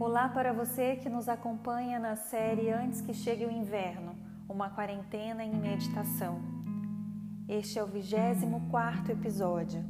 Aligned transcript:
Olá 0.00 0.30
para 0.30 0.50
você 0.50 0.96
que 0.96 1.10
nos 1.10 1.28
acompanha 1.28 1.98
na 1.98 2.16
série 2.16 2.70
Antes 2.70 3.02
que 3.02 3.12
Chegue 3.12 3.44
o 3.44 3.50
Inverno, 3.50 4.16
uma 4.48 4.70
quarentena 4.70 5.44
em 5.44 5.54
meditação. 5.54 6.40
Este 7.46 7.78
é 7.78 7.84
o 7.84 7.86
24 7.86 9.12
episódio. 9.12 9.84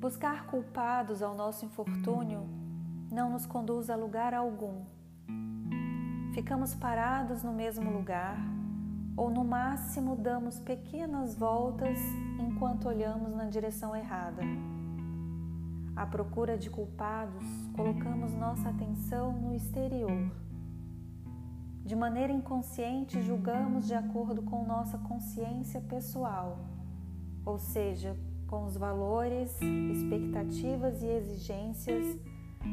Buscar 0.00 0.46
culpados 0.46 1.22
ao 1.22 1.36
nosso 1.36 1.64
infortúnio 1.64 2.48
não 3.12 3.30
nos 3.30 3.46
conduz 3.46 3.90
a 3.90 3.94
lugar 3.94 4.34
algum. 4.34 4.84
Ficamos 6.34 6.74
parados 6.74 7.44
no 7.44 7.52
mesmo 7.52 7.92
lugar 7.92 8.38
ou, 9.16 9.30
no 9.30 9.44
máximo, 9.44 10.16
damos 10.16 10.58
pequenas 10.58 11.36
voltas 11.36 11.96
enquanto 12.40 12.88
olhamos 12.88 13.32
na 13.36 13.44
direção 13.44 13.94
errada. 13.94 14.42
À 15.94 16.06
procura 16.06 16.56
de 16.56 16.70
culpados, 16.70 17.44
colocamos 17.76 18.32
nossa 18.32 18.70
atenção 18.70 19.32
no 19.32 19.54
exterior. 19.54 20.30
De 21.84 21.94
maneira 21.94 22.32
inconsciente, 22.32 23.20
julgamos 23.20 23.86
de 23.86 23.94
acordo 23.94 24.42
com 24.42 24.64
nossa 24.64 24.96
consciência 24.98 25.80
pessoal, 25.80 26.58
ou 27.44 27.58
seja, 27.58 28.16
com 28.46 28.64
os 28.64 28.76
valores, 28.76 29.58
expectativas 29.60 31.02
e 31.02 31.06
exigências 31.06 32.18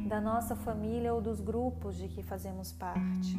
da 0.08 0.22
nossa 0.22 0.56
família 0.56 1.14
ou 1.14 1.22
dos 1.22 1.42
grupos 1.42 1.98
de 1.98 2.08
que 2.08 2.22
fazemos 2.22 2.72
parte. 2.72 3.36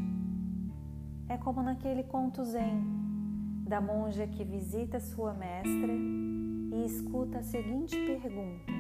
É 1.29 1.39
como 1.39 1.63
naquele 1.63 2.03
conto 2.03 2.45
zen 2.45 2.83
da 3.67 3.81
monja 3.81 4.27
que 4.27 4.45
visita 4.45 4.99
sua 4.99 5.33
mestra 5.33 5.93
e 6.73 6.85
escuta 6.85 7.39
a 7.39 7.43
seguinte 7.43 7.97
pergunta: 7.97 8.80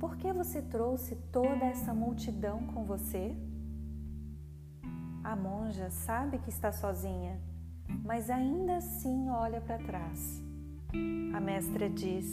por 0.00 0.16
que 0.16 0.32
você 0.32 0.62
trouxe 0.62 1.14
toda 1.30 1.66
essa 1.66 1.92
multidão 1.92 2.66
com 2.68 2.84
você? 2.84 3.36
A 5.22 5.36
monja 5.36 5.90
sabe 5.90 6.38
que 6.38 6.48
está 6.48 6.72
sozinha, 6.72 7.38
mas 8.02 8.30
ainda 8.30 8.78
assim 8.78 9.28
olha 9.28 9.60
para 9.60 9.76
trás. 9.76 10.42
A 11.34 11.38
mestra 11.38 11.90
diz: 11.90 12.26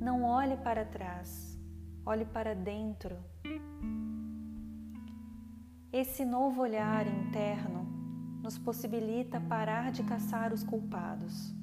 Não 0.00 0.24
olhe 0.24 0.56
para 0.56 0.84
trás, 0.84 1.56
olhe 2.04 2.24
para 2.24 2.52
dentro. 2.52 3.16
Esse 5.92 6.24
novo 6.24 6.62
olhar 6.62 7.06
interno 7.06 7.86
nos 8.42 8.58
possibilita 8.58 9.40
parar 9.40 9.92
de 9.92 10.02
caçar 10.02 10.52
os 10.52 10.64
culpados 10.64 11.54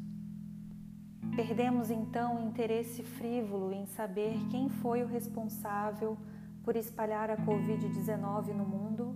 Perdemos 1.39 1.89
então 1.89 2.35
o 2.35 2.49
interesse 2.49 3.01
frívolo 3.01 3.71
em 3.71 3.85
saber 3.85 4.37
quem 4.51 4.67
foi 4.67 5.03
o 5.03 5.07
responsável 5.07 6.17
por 6.65 6.75
espalhar 6.75 7.29
a 7.29 7.37
Covid-19 7.37 8.47
no 8.47 8.65
mundo 8.65 9.15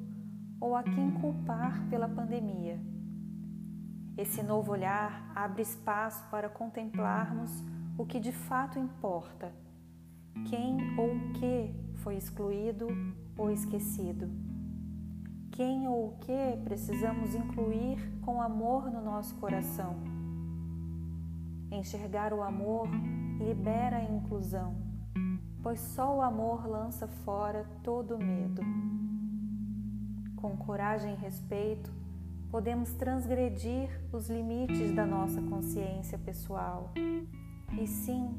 ou 0.57 0.73
a 0.73 0.83
quem 0.83 1.11
culpar 1.19 1.85
pela 1.89 2.07
pandemia. 2.07 2.79
Esse 4.17 4.41
novo 4.41 4.71
olhar 4.71 5.33
abre 5.35 5.63
espaço 5.63 6.23
para 6.31 6.47
contemplarmos 6.47 7.61
o 7.97 8.05
que 8.05 8.21
de 8.21 8.31
fato 8.31 8.79
importa, 8.79 9.51
quem 10.49 10.77
ou 10.97 11.13
o 11.13 11.33
que 11.33 11.75
foi 11.95 12.15
excluído 12.15 12.87
ou 13.37 13.51
esquecido, 13.51 14.31
quem 15.51 15.89
ou 15.89 16.07
o 16.07 16.17
que 16.19 16.57
precisamos 16.63 17.35
incluir 17.35 17.99
com 18.21 18.41
amor 18.41 18.89
no 18.89 19.01
nosso 19.01 19.35
coração 19.35 20.22
Enxergar 21.73 22.31
o 22.33 22.43
amor 22.43 22.87
libera 23.39 23.97
a 23.97 24.03
inclusão, 24.03 24.75
pois 25.63 25.79
só 25.79 26.15
o 26.15 26.21
amor 26.21 26.67
lança 26.67 27.07
fora 27.07 27.65
todo 27.81 28.15
medo. 28.19 28.61
Com 30.35 30.55
coragem 30.55 31.13
e 31.13 31.17
respeito, 31.17 31.91
podemos 32.51 32.93
transgredir 32.93 33.89
os 34.11 34.29
limites 34.29 34.93
da 34.93 35.03
nossa 35.03 35.41
consciência 35.41 36.19
pessoal 36.19 36.93
e 37.81 37.87
sim 37.87 38.37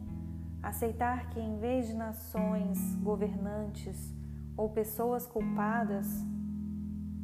aceitar 0.62 1.30
que, 1.30 1.40
em 1.40 1.58
vez 1.58 1.88
de 1.88 1.94
nações, 1.94 2.94
governantes 3.02 4.14
ou 4.56 4.68
pessoas 4.68 5.26
culpadas, 5.26 6.06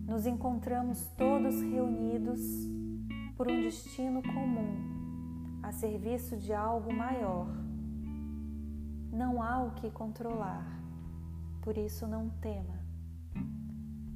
nos 0.09 0.27
encontramos 0.27 1.07
todos 1.17 1.63
reunidos 1.63 2.41
por 3.37 3.49
um 3.49 3.63
destino 3.63 4.21
comum 4.25 5.00
a 5.71 5.73
serviço 5.73 6.37
de 6.37 6.53
algo 6.53 6.93
maior. 6.93 7.47
Não 9.13 9.41
há 9.41 9.63
o 9.63 9.71
que 9.71 9.89
controlar, 9.89 10.67
por 11.63 11.79
isso 11.79 12.09
não 12.09 12.29
tema. 12.29 12.77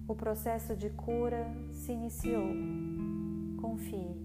O 0.08 0.16
processo 0.16 0.74
de 0.74 0.90
cura 0.90 1.46
se 1.70 1.92
iniciou. 1.92 2.48
Confie. 3.60 4.16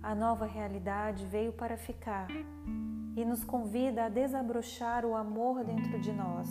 A 0.00 0.14
nova 0.14 0.46
realidade 0.46 1.26
veio 1.26 1.52
para 1.52 1.76
ficar 1.76 2.28
e 3.16 3.24
nos 3.24 3.42
convida 3.42 4.04
a 4.04 4.08
desabrochar 4.08 5.04
o 5.04 5.16
amor 5.16 5.64
dentro 5.64 6.00
de 6.00 6.12
nós. 6.12 6.48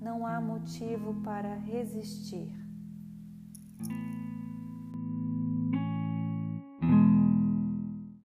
Não 0.00 0.26
há 0.26 0.40
motivo 0.40 1.20
para 1.22 1.54
resistir. 1.54 2.50